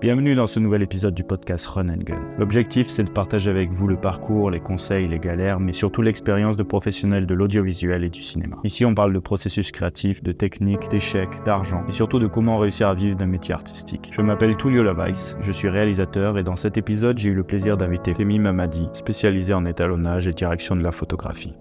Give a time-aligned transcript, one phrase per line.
[0.00, 2.20] Bienvenue dans ce nouvel épisode du podcast Run and Gun.
[2.38, 6.56] L'objectif, c'est de partager avec vous le parcours, les conseils, les galères, mais surtout l'expérience
[6.56, 8.56] de professionnels de l'audiovisuel et du cinéma.
[8.64, 12.88] Ici, on parle de processus créatif, de techniques, d'échecs, d'argent, et surtout de comment réussir
[12.88, 14.08] à vivre d'un métier artistique.
[14.10, 17.76] Je m'appelle Tullio Lavaïs, je suis réalisateur, et dans cet épisode, j'ai eu le plaisir
[17.76, 21.56] d'inviter Femi Mamadi, spécialisé en étalonnage et direction de la photographie.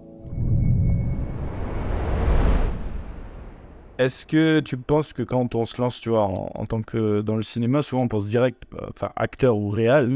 [4.00, 7.36] Est-ce que tu penses que quand on se lance, tu vois, en, tant que dans
[7.36, 10.10] le cinéma, souvent on pense direct, euh, enfin acteur ou réal,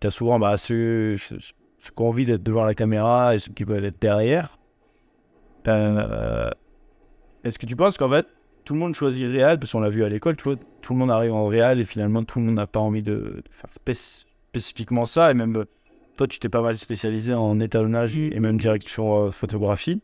[0.00, 3.52] tu as souvent bah, ceux, ceux, qui ont envie d'être devant la caméra et ceux
[3.52, 4.58] qui veulent être derrière.
[5.68, 6.50] Euh,
[7.44, 8.26] Est-ce que tu penses qu'en fait,
[8.64, 10.98] tout le monde choisit réal, parce qu'on l'a vu à l'école, tu vois, tout le
[10.98, 13.70] monde arrive en réal et finalement tout le monde n'a pas envie de, faire
[14.50, 15.64] spécifiquement ça, et même
[16.16, 20.02] toi tu t'es pas mal spécialisé en étalonnage et même direction euh, photographie,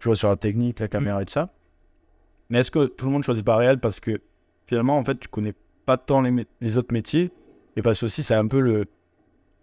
[0.00, 1.52] tu vois, sur la technique, la caméra et tout ça.
[2.50, 4.20] Mais est-ce que tout le monde choisit pas réel parce que
[4.66, 7.30] finalement, en fait, tu connais pas tant les, autres métiers
[7.76, 8.86] et parce que aussi c'est un peu le,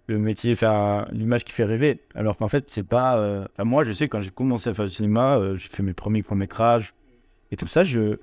[0.07, 2.01] le métier, faire l'image qui fait rêver.
[2.15, 3.17] Alors qu'en fait, c'est pas.
[3.17, 5.93] Euh, moi, je sais, quand j'ai commencé à faire du cinéma, euh, j'ai fait mes
[5.93, 6.93] premiers courts-métrages
[7.51, 8.17] et tout ça, je.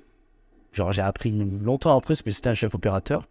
[0.73, 1.31] Genre, j'ai appris
[1.61, 3.27] longtemps après parce que c'était un chef opérateur.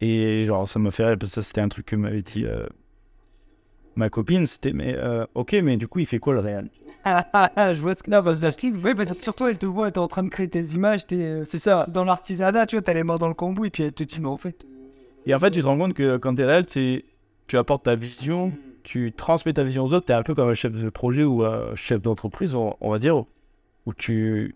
[0.00, 2.44] Et genre, ça m'a fait rire parce que ça, c'était un truc que m'avait dit
[2.44, 2.66] euh,
[3.96, 4.46] ma copine.
[4.46, 4.96] C'était, mais
[5.34, 6.68] ok, mais du coup, il fait quoi le réel
[7.04, 8.10] je vois ce que.
[8.10, 10.48] Non, parce que oui, parce que surtout, elle te voit, t'es en train de créer
[10.48, 11.16] tes images, t'es.
[11.16, 11.86] Euh, c'est ça.
[11.88, 14.20] Dans l'artisanat, tu vois, t'as les mains dans le cambouis, et puis elle te dit,
[14.20, 14.66] mais en fait.
[15.26, 17.02] Et en fait, tu te rends compte que quand t'es réel, tu
[17.56, 20.72] apportes ta vision, tu transmets ta vision aux autres, t'es un peu comme un chef
[20.72, 23.24] de projet ou un chef d'entreprise, on, va dire,
[23.86, 24.54] où tu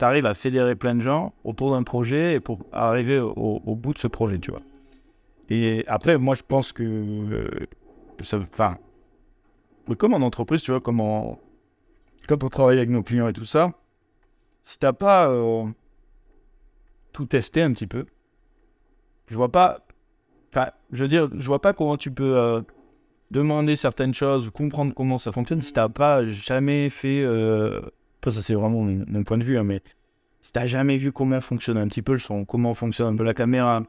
[0.00, 3.98] arrives à fédérer plein de gens autour d'un projet et pour arriver au, bout de
[3.98, 4.60] ce projet, tu vois.
[5.50, 6.82] Et après, moi, je pense que.
[6.82, 7.48] Euh,
[8.20, 8.78] enfin.
[9.96, 11.00] Comme en entreprise, tu vois, comme
[12.28, 13.72] quand on travaille avec nos clients et tout ça,
[14.62, 15.64] si t'as pas euh,
[17.12, 18.04] tout testé un petit peu,
[19.26, 19.80] je vois pas.
[20.50, 22.60] Enfin, je veux dire, je vois pas comment tu peux euh,
[23.30, 27.22] demander certaines choses ou comprendre comment ça fonctionne si t'as pas jamais fait.
[27.22, 27.80] Euh...
[28.24, 29.80] Ça c'est vraiment mon, point de vue, hein, mais
[30.42, 33.24] si t'as jamais vu comment fonctionne un petit peu le son, comment fonctionne un peu
[33.24, 33.84] la caméra.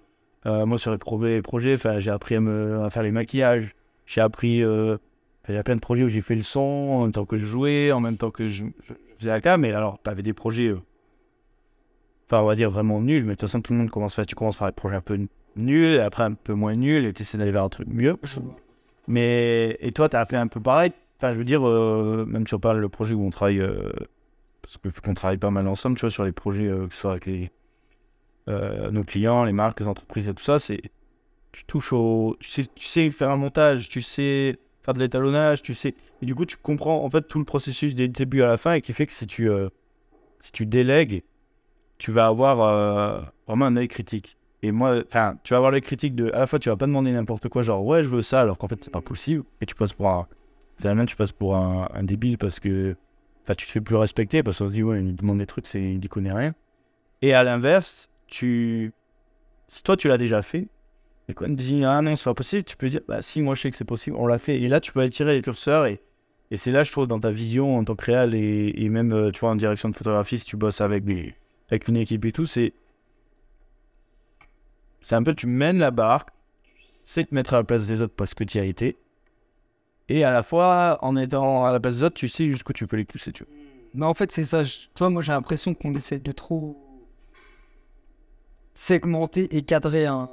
[0.46, 3.76] Euh, moi, sur les projets, j'ai appris à, me, à faire les maquillages.
[4.10, 4.64] J'ai appris
[5.50, 7.36] il y a plein de projets où j'ai fait le son en même temps que
[7.36, 8.66] je jouais, en même temps que je,
[9.18, 9.62] faisais la cam.
[9.62, 10.82] Mais alors, tu avais des projets, euh,
[12.28, 13.24] enfin, on va dire vraiment nuls.
[13.24, 15.20] Mais de toute façon, tout le monde commence, tu commences par des projets un peu
[15.56, 18.16] nuls, et après un peu moins nuls, et tu essaies d'aller vers un truc mieux.
[19.08, 20.92] Mais, et toi, tu as fait un peu pareil.
[21.18, 23.92] Enfin, je veux dire, euh, même si on parle le projet où on travaille, euh,
[24.62, 27.52] parce qu'on travaille pas mal ensemble, tu vois, sur les projets, que ce soit avec
[28.48, 30.82] nos clients, les marques, les entreprises et tout ça, c'est.
[31.60, 32.38] Tu touches au.
[32.40, 35.94] Tu sais, faire un montage, tu sais faire de l'étalonnage, tu sais.
[36.22, 38.76] Et du coup, tu comprends en fait tout le processus des début à la fin
[38.76, 39.68] et qui fait que si tu, euh,
[40.40, 41.24] si tu délègues,
[41.98, 44.38] tu vas avoir euh, vraiment un œil critique.
[44.64, 46.32] Et moi, enfin, tu vas avoir l'œil critique de.
[46.32, 48.58] À la fois, tu vas pas demander n'importe quoi, genre ouais, je veux ça, alors
[48.58, 49.44] qu'en fait, c'est pas possible.
[49.60, 50.28] Et tu passes pour un.
[50.78, 52.96] Finalement, tu passes pour un, débile parce que.
[53.44, 55.74] Enfin, tu te fais plus respecter parce qu'on se dit ouais, il demande des trucs,
[55.74, 56.56] il y connaît rien.
[57.22, 58.94] Et à l'inverse, tu.
[59.68, 60.68] Si toi, tu l'as déjà fait,
[61.30, 63.54] et quand on dit ah non, c'est pas possible, tu peux dire bah si, moi
[63.54, 64.60] je sais que c'est possible, on l'a fait.
[64.60, 66.02] Et là, tu peux attirer les curseurs et,
[66.50, 69.14] et c'est là, je trouve, dans ta vision en tant que réel et, et même,
[69.14, 71.04] euh, tu vois, en direction de photographie, si tu bosses avec,
[71.70, 72.74] avec une équipe et tout, c'est.
[75.02, 76.30] C'est un peu, tu mènes la barque,
[77.06, 78.98] sais te mettre à la place des autres parce que tu y as été.
[80.10, 82.88] Et à la fois, en étant à la place des autres, tu sais jusqu'où tu
[82.88, 83.54] peux les pousser, tu vois.
[83.94, 84.64] Mais en fait, c'est ça.
[84.96, 86.78] Toi, moi, j'ai l'impression qu'on essaie de trop
[88.74, 90.30] segmenter et cadrer un,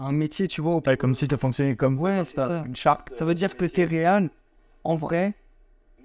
[0.00, 0.80] un métier, tu vois.
[0.96, 2.64] comme si tu fonctionnais comme ouais, ça.
[2.66, 3.12] une charte.
[3.12, 4.30] Ça veut dire que t'es réel,
[4.84, 5.34] en vrai,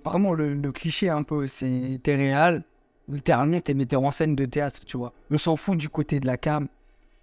[0.04, 2.64] vraiment le, cliché un peu, c'est t'es réel,
[3.08, 5.14] littéralement t'es metteur en scène de théâtre, tu vois.
[5.32, 6.68] On s'en fout du côté de la cam,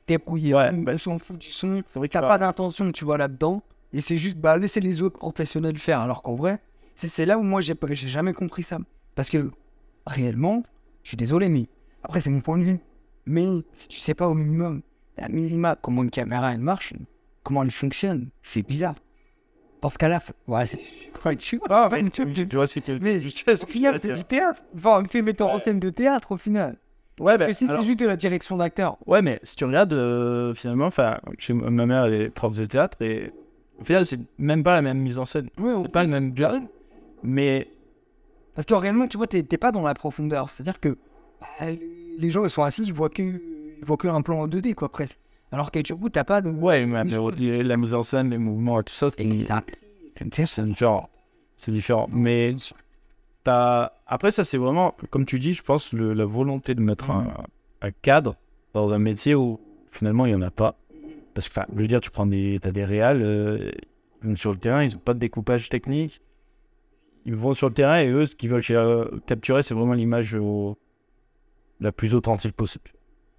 [0.07, 3.63] t'es brouillé, ouais, on s'en fout du son, t'as pas d'intention, tu vois, là-dedans,
[3.93, 6.59] et c'est juste, bah, laisser les autres professionnels faire, alors qu'en vrai,
[6.95, 8.79] c'est là où moi j'ai jamais compris ça.
[9.15, 9.51] Parce que,
[10.07, 10.63] réellement,
[11.03, 11.67] je suis désolé, mais
[12.03, 12.79] après c'est mon point de vue,
[13.27, 14.83] mais si tu sais pas au minimum
[15.19, 16.95] un minima comment une caméra elle marche,
[17.43, 18.95] comment elle fonctionne, c'est bizarre.
[19.81, 20.79] Dans ce cas-là, ouais, c'est.
[21.39, 24.63] tu vois, tu vois ce que tu Mais je c'est du théâtre.
[24.77, 26.77] Enfin, on fait metteur en scène de théâtre au final.
[27.19, 28.97] Ouais, Parce que si c'est juste de la direction d'acteur.
[29.07, 31.19] Ouais, mais si tu regardes, euh, finalement, enfin,
[31.51, 33.33] ma mère est prof de théâtre et
[33.81, 35.49] au final, c'est même pas la même mise en scène.
[35.59, 36.63] Ouais, c'est pas le même job.
[37.23, 37.69] Mais.
[38.55, 40.49] Parce que réellement, tu vois, t'es pas dans la profondeur.
[40.49, 40.97] C'est-à-dire que
[41.41, 41.67] bah,
[42.19, 43.41] les gens, ils sont assis, ils voient que
[43.83, 45.19] il faut qu'un plan en 2D, quoi, presque.
[45.51, 46.49] Alors que tu t'as pas de.
[46.49, 47.05] Ouais, mais
[47.63, 49.23] la mise en scène, les mouvements et tout ça, c'est
[50.65, 51.11] différent.
[51.57, 52.09] C'est différent.
[52.11, 52.55] Mais
[53.47, 53.93] as...
[54.07, 58.37] après, ça, c'est vraiment, comme tu dis, je pense, la volonté de mettre un, cadre
[58.73, 60.77] dans un métier où finalement, il n'y en a pas.
[61.35, 63.73] Parce que, enfin, je veux dire, tu prends des, as des réals, euh,
[64.37, 66.23] sur le terrain, ils n'ont pas de découpage technique.
[67.25, 70.35] Ils vont sur le terrain et eux, ce qu'ils veulent euh, capturer, c'est vraiment l'image
[70.35, 70.79] au-
[71.81, 72.91] la plus authentique possible.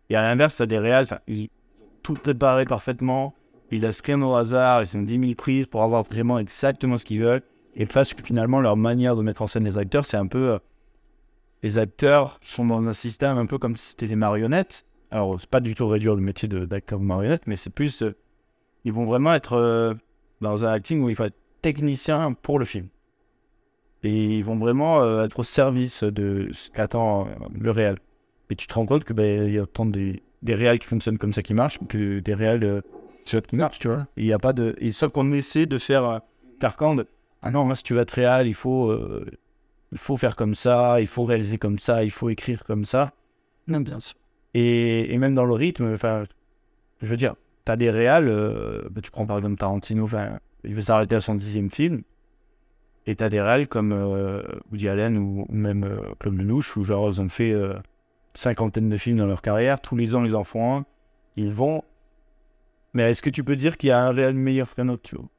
[0.09, 1.47] Et à l'inverse, as des réals, ça, ils ont
[2.03, 3.33] tout préparé parfaitement,
[3.71, 7.05] ils laissent rien au hasard, ils ont 10 000 prises pour avoir vraiment exactement ce
[7.05, 7.41] qu'ils veulent.
[7.75, 10.51] Et parce que finalement, leur manière de mettre en scène les acteurs, c'est un peu.
[10.51, 10.59] euh,
[11.63, 14.85] les acteurs sont dans un système un peu comme si c'était des marionnettes.
[15.11, 18.03] Alors, c'est pas du tout réduire le métier d'acteur de marionnette, mais c'est plus.
[18.03, 18.15] euh,
[18.85, 19.93] ils vont vraiment être euh,
[20.41, 22.89] dans un acting où il faut être technicien pour le film.
[24.03, 27.97] Et ils vont vraiment être au service de ce qu'attend le réel.
[28.53, 30.85] Et tu te rends compte que ben, il y a autant des, des réels qui
[30.85, 32.81] fonctionnent comme ça qui marchent que des réels euh,
[33.23, 34.05] qui marchent, tu vois.
[34.15, 34.75] Il y a pas de.
[34.77, 36.19] Et sauf qu'on essaie de faire euh,
[37.41, 39.25] Ah non, moi, si tu veux être réel, il faut, euh,
[39.91, 43.13] il faut faire comme ça, il faut réaliser comme ça, il faut écrire comme ça.
[43.65, 44.17] Non, bien sûr.
[44.53, 46.21] Et, et même dans le rythme, enfin,
[47.01, 47.33] je veux dire,
[47.65, 48.29] t'as des réals,
[48.91, 52.03] bah, tu prends par exemple Tarantino, enfin, il veut s'arrêter à son dixième film,
[53.07, 57.09] et t'as des réals comme euh, Woody Allen ou, ou même Claude Lelouch, où genre
[57.09, 57.51] ils ont fait
[58.33, 60.85] cinquantaine de films dans leur carrière, tous les ans ils en font un,
[61.35, 61.83] ils vont...
[62.93, 65.15] Mais est-ce que tu peux dire qu'il y a un réel meilleur qu'un autre, tu
[65.15, 65.29] vois?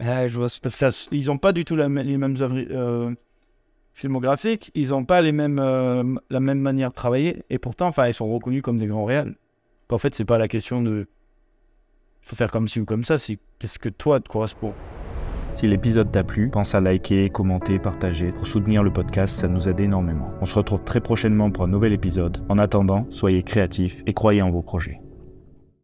[0.00, 3.14] Je vois qu'ils n'ont pas du tout la les mêmes œuvres euh,
[3.92, 8.06] filmographiques, ils n'ont pas les mêmes, euh, la même manière de travailler, et pourtant, enfin,
[8.06, 9.36] ils sont reconnus comme des grands réels.
[9.90, 11.06] En fait, c'est pas la question de
[12.22, 14.72] faut faire comme ci ou comme ça, c'est qu'est-ce que toi te correspond.
[15.54, 18.30] Si l'épisode t'a plu, pense à liker, commenter, partager.
[18.30, 20.34] Pour soutenir le podcast, ça nous aide énormément.
[20.40, 22.44] On se retrouve très prochainement pour un nouvel épisode.
[22.48, 25.03] En attendant, soyez créatifs et croyez en vos projets.